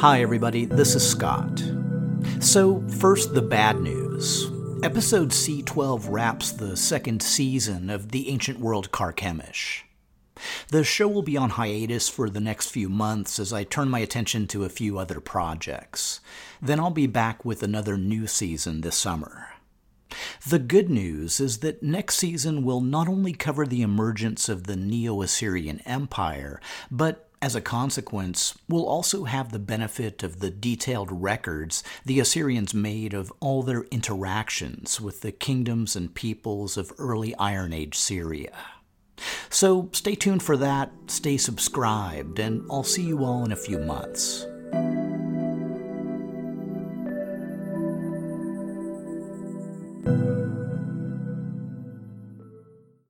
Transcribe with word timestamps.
Hi, 0.00 0.20
everybody, 0.20 0.66
this 0.66 0.94
is 0.94 1.08
Scott. 1.08 1.64
So, 2.40 2.86
first, 3.00 3.32
the 3.32 3.40
bad 3.40 3.80
news. 3.80 4.50
Episode 4.82 5.30
C12 5.30 6.04
wraps 6.10 6.52
the 6.52 6.76
second 6.76 7.22
season 7.22 7.88
of 7.88 8.10
The 8.10 8.28
Ancient 8.28 8.60
World 8.60 8.92
Carchemish. 8.92 9.84
The 10.68 10.84
show 10.84 11.08
will 11.08 11.22
be 11.22 11.38
on 11.38 11.48
hiatus 11.48 12.10
for 12.10 12.28
the 12.28 12.40
next 12.40 12.68
few 12.68 12.90
months 12.90 13.38
as 13.38 13.54
I 13.54 13.64
turn 13.64 13.88
my 13.88 14.00
attention 14.00 14.46
to 14.48 14.64
a 14.64 14.68
few 14.68 14.98
other 14.98 15.18
projects. 15.18 16.20
Then 16.60 16.78
I'll 16.78 16.90
be 16.90 17.06
back 17.06 17.42
with 17.42 17.62
another 17.62 17.96
new 17.96 18.26
season 18.26 18.82
this 18.82 18.96
summer. 18.96 19.48
The 20.46 20.58
good 20.58 20.90
news 20.90 21.40
is 21.40 21.58
that 21.58 21.82
next 21.82 22.16
season 22.16 22.64
will 22.64 22.82
not 22.82 23.08
only 23.08 23.32
cover 23.32 23.66
the 23.66 23.82
emergence 23.82 24.48
of 24.48 24.64
the 24.64 24.76
Neo 24.76 25.22
Assyrian 25.22 25.80
Empire, 25.86 26.60
but 26.90 27.25
as 27.42 27.54
a 27.54 27.60
consequence, 27.60 28.56
we'll 28.68 28.86
also 28.86 29.24
have 29.24 29.52
the 29.52 29.58
benefit 29.58 30.22
of 30.22 30.40
the 30.40 30.50
detailed 30.50 31.10
records 31.12 31.84
the 32.04 32.18
Assyrians 32.18 32.72
made 32.72 33.12
of 33.12 33.32
all 33.40 33.62
their 33.62 33.82
interactions 33.90 35.00
with 35.00 35.20
the 35.20 35.32
kingdoms 35.32 35.94
and 35.94 36.14
peoples 36.14 36.76
of 36.76 36.92
early 36.98 37.34
Iron 37.36 37.72
Age 37.72 37.96
Syria. 37.96 38.56
So 39.50 39.90
stay 39.92 40.14
tuned 40.14 40.42
for 40.42 40.56
that, 40.56 40.90
stay 41.08 41.36
subscribed, 41.36 42.38
and 42.38 42.66
I'll 42.70 42.82
see 42.82 43.04
you 43.04 43.24
all 43.24 43.44
in 43.44 43.52
a 43.52 43.56
few 43.56 43.78
months. 43.78 44.46